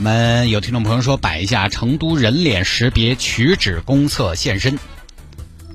[0.00, 4.78] 我们有听众朋友说摆一下成都人脸识别取纸公厕现身，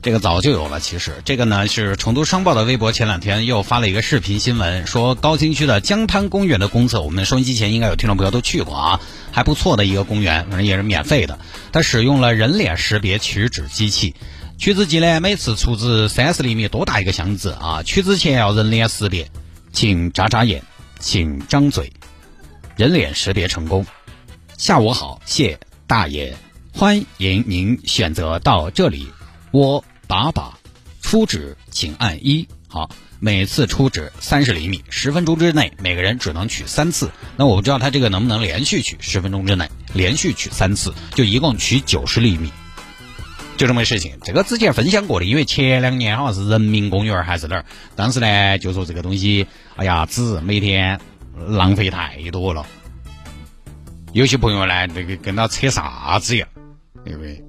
[0.00, 0.80] 这个早就有了。
[0.80, 9.00] 其实这个呢是成都商报的微博前两天又发了一个视频新闻，说高新区的江滩公园的公厕，我们收音机前应该有听众朋友都去过啊，
[9.30, 11.38] 还不错的一个公园，反正也是免费的。
[11.70, 14.14] 它使用了人脸识别取纸机器，
[14.56, 19.28] 取纸机呢每次出纸三十厘米多大一个箱子啊，取之前要人脸识别，
[19.70, 20.62] 请眨眨眼，
[20.98, 21.92] 请张嘴，
[22.74, 23.84] 人脸识别成功。
[24.64, 26.34] 下午好，谢大爷，
[26.72, 29.08] 欢迎您选择到这里。
[29.50, 30.58] 我把把
[31.02, 32.48] 出纸，请按一。
[32.66, 32.88] 好，
[33.20, 37.10] 每次出纸三十厘米，十分钟之内每个人只能取三次。
[37.36, 42.50] 那我不知道他这个能不能连续取，十分钟之内连续取三次，就一共取九十厘米，
[43.58, 44.16] 就这么个事情。
[44.22, 49.46] 这个之前分享过的，因为前两年好像是人民公园还是哪儿，当时呢就说这个东西，
[49.76, 51.02] 哎呀，纸每天
[51.36, 52.64] 浪费太多了。
[54.14, 56.46] 有些朋友呢，这个跟他扯啥子呀？
[57.04, 57.42] 对不对？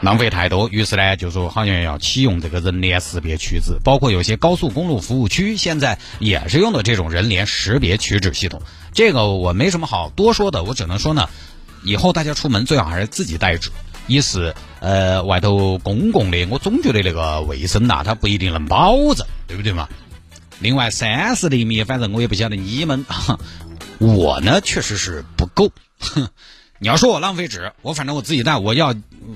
[0.00, 8.60] 浪费太多，于是呢，就说好像要启用这个人脸识别取纸，包括有些高速公路服务区现在也是用的这种人脸识别取纸系统。
[8.92, 11.28] 这个我没什么好多说的，我只能说呢，
[11.84, 13.70] 以后大家出门最好还是自己带纸。
[14.08, 19.88] 一是呃，外头公共的，我总觉得那个卫生呐，它不一定能保证，对不对嘛？
[20.58, 23.06] 另外三十厘米，反正我也不晓得你们。
[24.00, 25.70] 我呢，确实是不够。
[25.98, 26.26] 哼，
[26.80, 28.94] 你要说我浪费纸，我反正我自己带，我要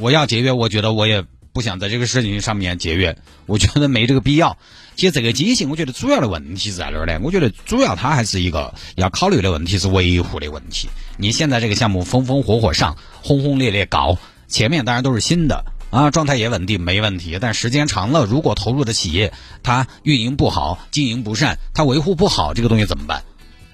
[0.00, 4.56] 我要节约，我觉得我也不想在这个事情上面节约，我觉得没这个必要。
[4.96, 7.20] 其实这个机型，我觉得主要的问题是在哪儿呢？
[7.22, 10.88] 我觉得主要它还是一个要考虑的问题是维护的问题。
[11.18, 14.16] 你现在这个项目风风火火上，轰轰烈烈搞，
[14.48, 17.36] 前面当然都是新的啊，状态也稳定，没问题。
[17.38, 23.22] 但时间长了，如果投入的企业它运营不好，经营不善，它维护不好，这个东西怎么办？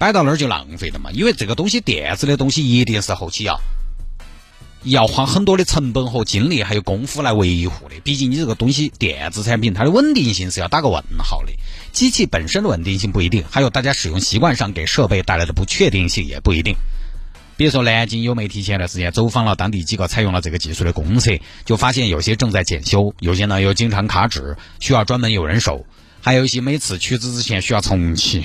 [0.03, 3.57] 摆到那儿就浪费了嘛，因为这个东西电子的东西一定是后期要
[4.83, 7.95] 要花很多的成本和精力还有功夫来维护的。
[8.03, 11.53] 毕竟你这个东西电子产品它的稳定性是要打个问号的，
[11.93, 16.75] 机器本身的稳定性不一定，还有大家使用习惯上给设备带来的不确定性也不一定。
[17.55, 25.85] 比如说南京有媒体前段时间走访了当地几个采用了这个技术的公司，就发现有些正在检修，有些呢又经常卡纸，需要专门有人手，
[26.19, 28.43] 还有一些每次取纸之前需要重启。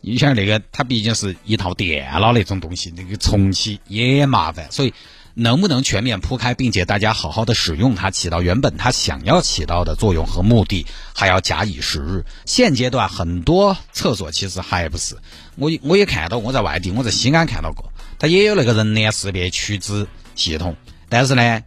[0.00, 4.94] 你想那个，它毕竟是一套电脑那种东西，那个重启也麻烦，所以
[5.34, 12.24] 能不能全面铺开，并且大家好好的使用它，起到原本它想要起到的作用和目的，还要假以时日。
[12.44, 15.16] 现阶段很多厕所其实还不是，
[15.56, 20.76] 我我也看到，我在外地，我在西安看到过，它也有那个人脸识别取纸系统，
[21.08, 21.62] 但是呢，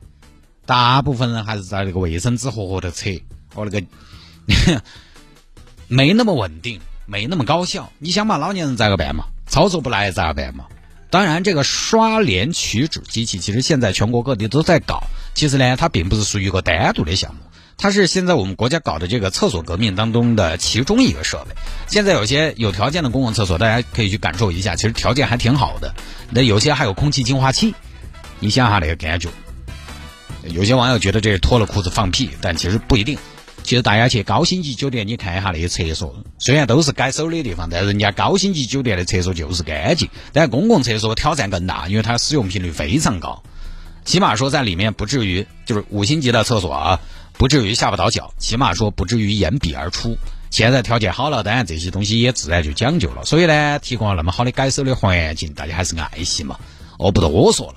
[0.65, 3.09] 大部分人还是在那个卫生纸盒盒的扯，
[3.55, 3.85] 哦那个
[5.87, 6.79] 没那么稳定。
[7.05, 9.25] 没那么高效，你想嘛，老年人咋个办嘛？
[9.47, 10.65] 操作不来咋办嘛？
[11.09, 15.03] 当然，这个刷脸取纸机器，其实现在全国各地都在搞。
[15.33, 17.41] 其实呢，它并不是属于一个单独的项目，
[17.77, 21.55] 它是现在我们国家搞的这个厕所革命当中的其中一个设备。
[21.87, 25.93] 现在有些有条件的公共厕所，大家可以去感受一下，其实条件还挺好的。
[26.29, 27.75] 那有些还有空气净化器，
[28.39, 29.27] 你想下那个感觉。
[30.45, 33.17] 有些网友觉得这是脱了裤子放屁，但其实不一定。
[33.63, 40.09] 其实大家去高星级酒店，你看一下那些厕所，虽然都是该收的地方，但人家高星级酒店的厕所就是干净。
[40.33, 43.43] 但公共厕所挑战更大，因为它使用频率非常高，
[44.03, 46.99] 起码说在里面不至于就是五星级的厕所啊，
[47.33, 50.17] 不至于下不到脚，起码说不至于掩鼻而出。
[50.49, 53.23] 现在条件好了，当然这些东西也自然就讲究了。
[53.23, 56.59] 所以呢，提供了那么好的改收的环境，大家还是爱惜嘛。
[56.97, 57.75] 我不多说了。